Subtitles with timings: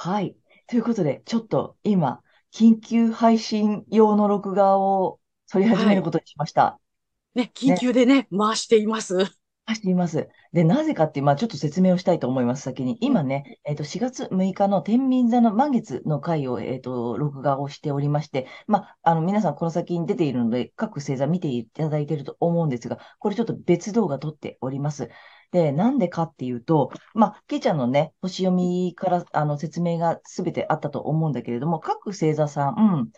[0.00, 0.36] はい。
[0.68, 2.22] ということで、ちょっと今、
[2.54, 5.18] 緊急配信用の録画を
[5.50, 6.78] 撮り始めることにしました。
[7.34, 9.16] ね、緊急でね、回しています。
[9.74, 10.28] しています。
[10.52, 12.96] で、なぜかっていう、まあ、ちょっと説明をしたいと思います、先に。
[13.00, 25.10] 今ね、えっと、4月6日の天秤座の満月の回を、えっと、録画をしておりまして、まあ、あの、皆さんこの先に出ているので、各星座見ていただいていると思うんですが、これちょっと別動画撮っております。
[25.50, 33.10] で、なんでかっていうと、まあ、けいちゃんのね、星読みからあの説明がすべてあったと思うんだけれども、各星座さん、うん、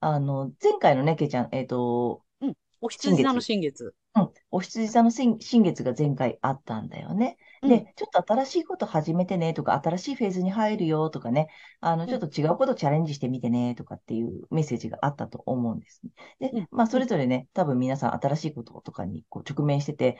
[0.00, 3.94] あの、前回のね、けいちゃん、えっ、と、うん、お羊座の新月。
[4.16, 7.38] うん、お羊座の新月が前回あったんだよね。
[7.62, 11.48] で、ちょっと新しいこと始めてねとか、新しいフェーズに入るよとかね、
[11.80, 16.00] あの、ちょっと違うことチャレンジしてみてねとかっていうメッセージがあったと思うんです。
[16.40, 20.18] で、まあ、それぞれね、多分皆さん新しいこととかにこう直面してて、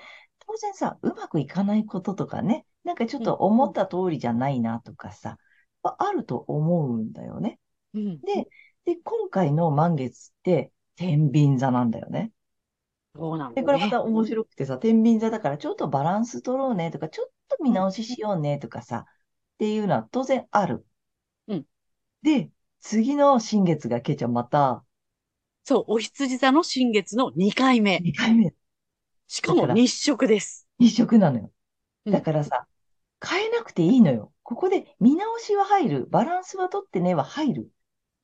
[0.50, 5.38] 当然さ、うまくいかないこととかね、なんかちょっと思った通りじゃないなとかさ、
[5.82, 7.60] あると思うんだよね。
[7.94, 8.48] で、
[8.84, 12.32] で、今回の満月って、天秤座なんだよね。
[13.14, 19.12] そうなんで、これまた面白くてさ、天秤座だからちょっとバランス取ろうねとか、ちょっと見直ししようねとかさ、っ
[19.58, 20.84] ていうのは当然ある。
[21.46, 21.66] うん。
[22.22, 24.84] で、次の新月がけいちゃんまた、
[25.64, 28.00] そう、お羊座の新月の2回目。
[28.00, 28.54] 2回目。
[29.30, 30.66] しかも日食です。
[30.80, 31.52] 日食なのよ。
[32.04, 32.66] だからさ、
[33.24, 34.32] 変えなくていいのよ。
[34.42, 36.06] ここで見直しは入る。
[36.06, 37.70] バランスは取ってねは入る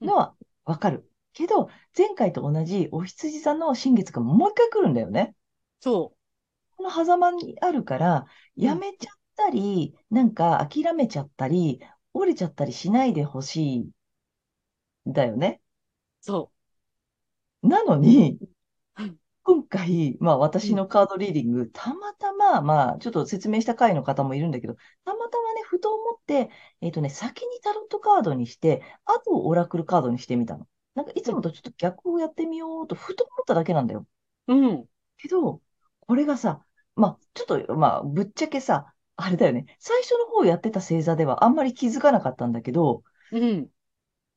[0.00, 0.34] のは
[0.64, 1.08] わかる。
[1.32, 5.36] けど、前回と同じお羊座の新月がもう一回来るんだよね。
[5.78, 6.76] そう。
[6.76, 11.78] この狭間にあるから、やめちゃったり、うん、なんか諦めちゃったり、
[12.14, 13.90] 折れちゃったりしないでほしい。
[15.06, 15.60] だよね。
[16.20, 16.50] そ
[17.62, 17.68] う。
[17.68, 18.40] なのに、
[19.46, 30.66] 今回、まあ私のカードリーディング、たまたま、まあちょっと説明した回の方もいるんだけど、たまたまね、ふと思って、えっ、ー、とね、先にタロットカードにして、あとオラクルカードにしてみたの。
[30.96, 34.04] なんかいつもとちょっと逆をやってみようと、ふと思っただけなんだよ。
[34.48, 34.86] うん。
[35.16, 35.62] けど、
[36.00, 36.64] これがさ、
[36.96, 39.66] まあ、ちょっと、まあ、ぶっちゃけさ、あれだよね。
[39.78, 43.70] 最初の方やってた星座ではあんまり気づかなかったんだけど、うん。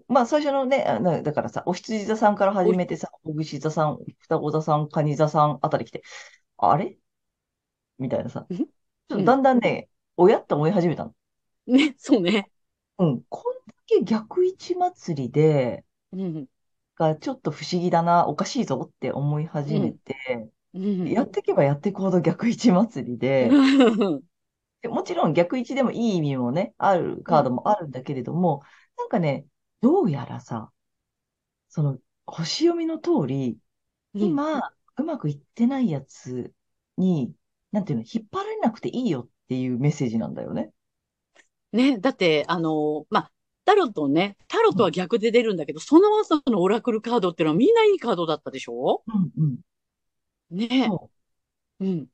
[0.09, 0.83] まあ、最初のね、
[1.23, 6.01] だからさ、お羊座さんから始めてさ、お牛座さん、双子座さん、蟹座さんあたり来て、
[6.57, 6.97] あれ？
[7.99, 8.67] みたいなさ、ちょっ
[9.07, 9.87] とだんだんね、
[10.17, 11.13] 親って思い始めたの。
[11.67, 12.49] ね、そうね。
[12.97, 13.23] うん。
[13.29, 16.47] こんだけ逆位置祭りで、うん。
[16.95, 21.09] がちょっと不思議だな、おかしいぞって思い始めて、うん。
[21.09, 23.49] やっていけばやっていくほど逆位置祭りで、
[24.81, 28.63] でもちろん逆位置でもいい意味もね、あるカードもあるんだけれども、
[28.97, 29.45] なんかね、
[29.81, 30.71] どうやらさ、
[31.69, 33.57] その、星読みの通り、
[34.13, 36.53] 今、うまくいってないやつ
[36.97, 37.33] に、
[37.71, 40.71] なんていうの、引っ張られなくていいよっていうメッセージなんだよね。
[41.71, 43.31] ね、だって、あの、まあ、
[43.65, 49.03] タロットね、タロットは逆で出るんだけど、その後のオラクルカードっていうのはみんないいカードだったでしょ？
[49.07, 49.57] うんうん。
[50.49, 51.11] ねそ
[51.79, 51.85] う。
[51.85, 52.07] うん。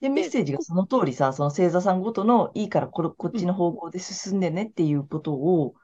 [0.00, 5.76] で、メッセージがその通りさ、その星座さんごとのいいからこれこっちの方向で進んでねっていうことを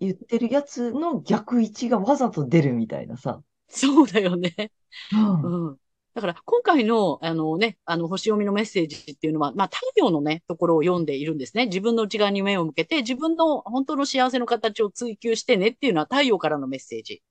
[0.00, 3.42] 言ってるやつの逆位置がわざと出るみたいなさ。
[3.68, 4.72] そうだよね。
[5.12, 5.68] うん。
[5.70, 5.76] うん
[6.14, 11.66] だから今回の、あのね、あの星読みのメッセージっていうのは、まあ太陽のね、ところを読んでいるんですね。
[11.66, 17.22] 自分の内側に目を向けて、自分の本当の幸せの形を追求してねっていうのは太陽からのメッセージ。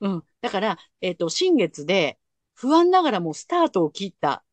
[0.00, 0.24] うん。
[0.40, 2.18] だから、えっ、ー、と、新月で
[2.54, 4.44] 不安ながらもスタートを切った、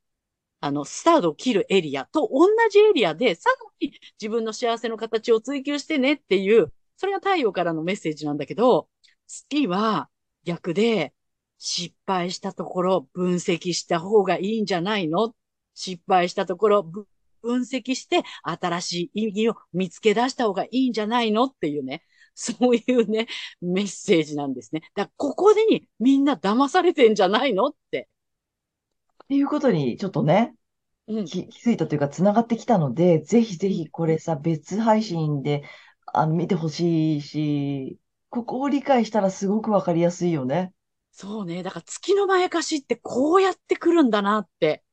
[0.59, 6.71] あの、スタートを切るエリアと同じエリアで、さらに自分の幸せの形を追求してねっていう、
[7.03, 8.87] それが太陽からのメッセージなんだけど、
[9.27, 10.07] 月は
[10.45, 11.13] 逆で、
[11.57, 15.33] 失敗したところ分析した方がいいんじゃないの？
[15.73, 16.83] 失敗したところ
[17.41, 21.43] 分析して新しい意義を見つけ出した方がいいんじゃないの？
[21.43, 22.03] っていうね。
[22.35, 23.27] そういうね、
[23.61, 24.79] メッセージなんですね。
[24.95, 27.65] だからここでにみんな騙されてんじゃないの？
[27.65, 28.07] って。
[29.25, 30.55] っていうことにちょっとね、
[31.09, 35.63] うん、気づいたというか繋がってきたので、ぜひぜひこれさ、別配信で
[36.13, 37.99] あの見てほしいし、
[38.29, 40.73] ここを理解したらすごくわかりやすいよね。
[41.11, 41.63] そうね。
[41.63, 44.83] だから月のまやかしってこうやってくるんだなって、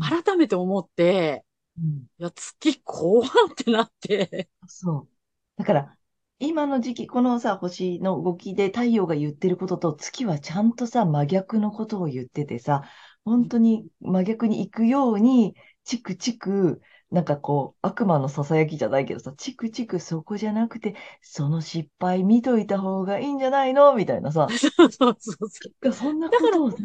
[0.00, 1.44] 改めて思って、
[1.78, 4.48] うん、いや、月こうなってなって。
[4.66, 5.08] そう。
[5.56, 5.96] だから、
[6.38, 12.82] 今の時期、このさ、星の動きで太陽が言ってることと月はちゃんとさ、真逆のことを言っててさ、
[13.24, 16.80] 本当に真逆に行くように、チクチク
[17.10, 23.94] なんかこう、悪魔の囁きじゃないけどさ、チクチクそこじゃなくて、その失敗見といた方がいいんじゃないの？
[23.94, 24.48] みたいなさ。
[24.58, 25.92] そうそうそうそう。
[25.92, 26.78] そんなことをさ、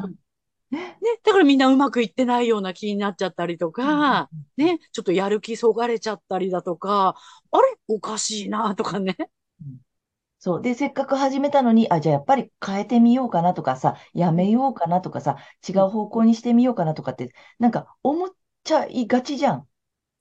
[0.71, 7.16] ね、だからみんなうまくいってないような気になっちゃったりとか、ね、ちょっとやる気そがれちゃったりだとか、
[7.51, 7.63] あれ？
[7.88, 9.18] おかしいなとかね。
[10.42, 10.62] そう。
[10.62, 15.38] で、せっかく始めたのに、あ、じゃあやっぱり変えてみようかなとかさ、やめようかなとかさ、
[15.68, 18.30] 違う方向にしてみようかなとかって、なんか思っ
[18.63, 19.69] ちゃいがちじゃん。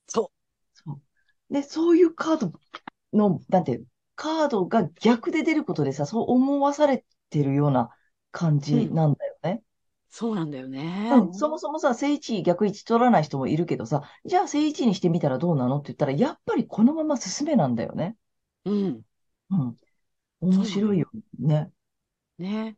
[0.09, 0.77] そう。
[0.77, 1.53] そう。
[1.53, 2.51] で、そういうカード
[3.13, 3.81] の、なんて、
[4.15, 7.89] カードが逆で出ることでさ、そう思わされてるような
[8.31, 9.63] 感じなんだよね。
[10.09, 11.09] そうなんだよね。
[11.11, 15.77] うん、そもそもさ、正位置、逆位置取らない人もいるけどさ、じゃあ正位置にしてみたらどうなの？
[15.77, 18.17] って言ったら、やっぱりこのまま進めなんだよね。
[18.65, 19.01] うん。
[19.51, 19.77] うん。
[20.41, 21.09] 面白いよ
[21.39, 21.71] ね。
[22.37, 22.77] ね。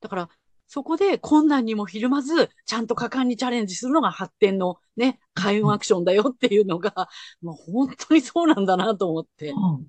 [0.00, 0.30] だから、
[0.68, 7.08] そこで困難にもひるまず、ちゃんと果敢にチャレンジするのが発展のね、開運アクションだよっていうのが、
[7.42, 9.48] もう本当にそうなんだなと思って。
[9.48, 9.86] うん。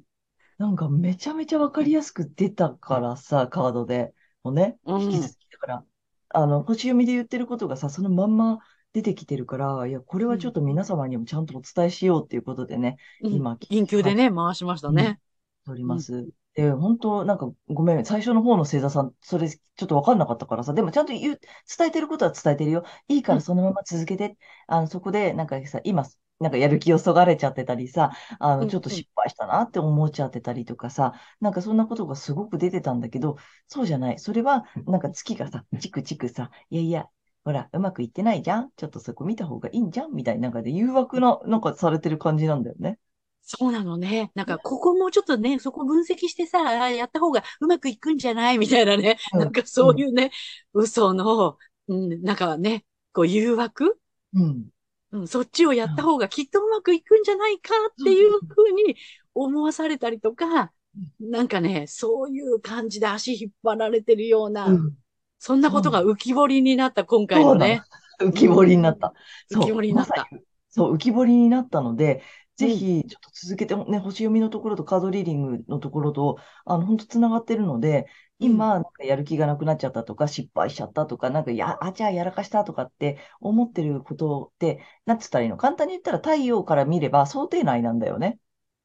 [0.58, 4.14] なんかめちゃめちゃわかりやすく出たからさ、カードで。
[4.44, 5.86] もね、引き続きだから、
[6.30, 8.60] あの、星読みで言ってることがさ、そのまんま
[8.94, 15.20] 出てきてるから、いや、これはちょっと皆様にもちゃんとお伝えしようっていうことでね、うん、今、緊急でね、回しましたね。
[15.68, 16.30] おります。
[16.62, 21.40] で、本当なんか、ごめん、最初の方の星座さん、それちょっとわかんなかったからさ、でもちゃんと言う、
[21.78, 22.84] 伝えてることは伝えてるよ。
[23.08, 26.06] いいからそのまま続けて、あの、そこで、なんかさ、今、
[26.40, 34.20] なんかやる気をそがれちゃってたりさ、あの、ちょっと失敗したなって思っちゃってたりとかさ、なんかそんなことがすごく出てたんだけど、そうじゃない。
[34.20, 37.08] それは、なんか月がさ、チクチクさ、いやいや、
[37.46, 43.00] ほら、うまくいってないじゃんちょっとそこ見た方がいいんじゃんみたいな、なんかで誘惑の、なんかされてる感じなんだよね。
[43.42, 44.32] そうなのね。
[44.36, 46.60] なんか、ここもちょっとね、そこ分析してさ、
[46.90, 49.18] やった方がうまくいくんじゃないみたいなね。
[49.34, 50.32] うん、なんかそういうね、
[50.74, 51.58] うん、嘘の、
[51.88, 54.00] うん、なんかね、こう誘惑？
[54.34, 54.66] うん。
[55.12, 58.96] うん、そっちをやった方がきっとうまくいくんじゃないかっていうふうに
[59.34, 60.72] 思わされたりとか、
[61.20, 64.94] なんかね、そういう感じで足引っ張られてるような、うん、
[65.40, 67.82] そんなことが浮き彫りになった今回のね。
[68.22, 69.14] 浮き彫りになった。
[69.52, 70.28] 浮き彫りになった。
[70.70, 72.22] そう、浮き彫りになったので、
[72.60, 78.08] ぜひ、ちょっと続けて、ね、星読みのところとカードリーディングのところと、あの、本当つながってるので、
[78.38, 85.58] 今、なんかやる気がなくなっちゃったとか、失敗しちゃったとか、なんか、や、あ、じゃあやらかしたとかって思ってることって、なんつったらいいの？
[85.58, 88.40] 簡単に言ったら太陽から見れば想定内なんだよね。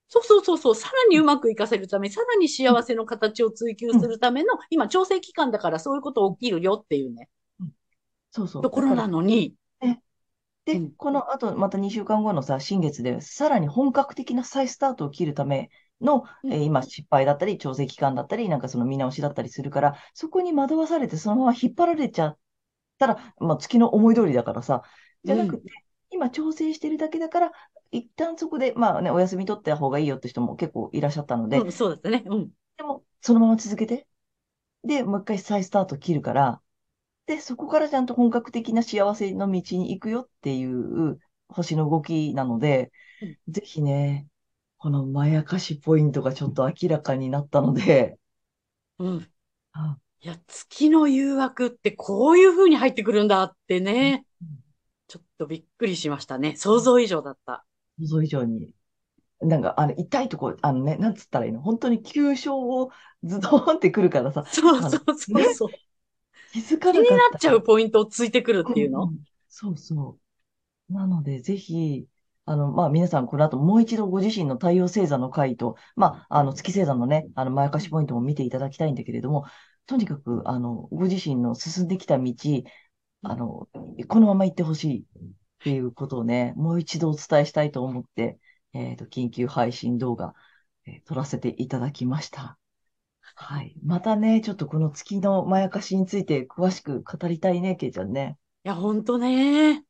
[0.09, 7.29] そうそうそうそう、さらにうまくいかせるため、さらに幸せの形を追求するための、うん、今、調整期間だからそういうこと起きるよっていうね。
[7.61, 7.73] うん、
[8.31, 8.63] そうそう。
[8.63, 9.55] ところなのに、
[10.65, 15.71] で、この後、また2週間後のさ、新月で、さらに本格的な再スタートを切るため
[16.01, 22.39] の、えー今、失敗だったり、調整期間だったり、なんかその見直しだったりするから、そこに惑わされて、そのまま引っ張られちゃっ
[22.99, 24.83] たら、まあ、月の思い通りだからさ、
[25.25, 25.71] じゃなくて、
[26.11, 27.53] 今調整してるだけだから、
[27.91, 32.25] 一旦そこで、まあね、お休み取った方がいいよって人も結構いらっしゃったので、うん、そうですね。
[32.27, 32.51] うん。
[32.77, 34.07] でも、そのまま続けて、
[34.85, 36.63] で、もう一回再スタート切るから、
[37.27, 41.19] で、そこからちゃんと本格的な幸せの道に行くよっていう
[41.49, 42.93] 星の動きなので、
[43.23, 44.27] うん、ぜひね、
[44.77, 48.19] このまやかしポイントがちょっと明らかになったので、
[48.99, 49.29] うん。
[50.21, 54.49] いや、月の誘惑ってこういう風に入ってくるんだってね、うん、
[55.09, 56.57] ちょっとびっくりしましたね。
[56.57, 57.65] 想像以上だった。
[57.99, 58.71] 想像以上に。
[59.41, 61.61] なんか、あの、痛いとこ、あのね、なんつったらいいの？
[61.61, 62.91] 本当に急所を
[63.25, 64.45] ズドーンってくるからさ。
[64.47, 65.69] そうそうそうそう。
[66.55, 67.09] 気づかなかった。
[67.09, 69.19] 気になっちゃうポイントをついてくるっていうの、うん、
[69.49, 70.19] そうそ
[70.89, 70.93] う。
[70.93, 72.07] なので、ぜひ、
[72.45, 79.47] あの、まあ、皆さん、この後、もう一度ご自身の太陽星座の回と、まあ、あの、月星座のね、あの、まやかしポイントも見ていただきたいんだけれども、
[79.87, 82.33] とにかく、あの、ご自身の進んできた道、
[83.23, 83.69] あの、
[84.07, 85.05] このまま行ってほしいっ
[85.59, 88.39] ていうことをね、もう一度お伝えしたいと思って、
[88.75, 90.35] えっ、ー、と、緊急配信動画、
[90.87, 92.59] えー、撮らせていただきました。
[93.37, 93.75] はい。
[93.85, 98.37] またね、ちょっとこの月のまやかしについて詳しく語りたいね、けいちゃんね。
[98.65, 99.85] いや、ほんとね。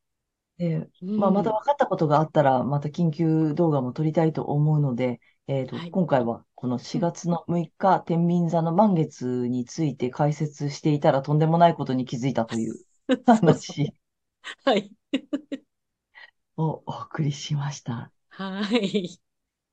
[0.59, 12.81] で、まあ、また分かったことがあったら、また緊急動画も撮りたいと思うので、えっと、はい、今回はこの4月の6日、天秤座の満月について解説していたらとんでもないことに気づいたという
[13.27, 13.95] 話
[14.65, 14.93] はい。
[16.57, 18.11] をお送りしました。
[18.29, 19.19] はい。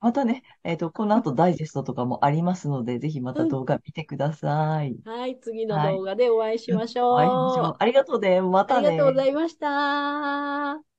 [0.01, 4.97] またね、えっと、この後ダイジェストとかもありますので、ぜひまた動画見てください。
[5.05, 7.13] はい、次の動画でお会いしましょう。
[7.13, 7.75] お会いしましょう。
[7.79, 8.41] ありがとうね。
[8.41, 8.87] またね。
[8.89, 10.90] ありがとうございました。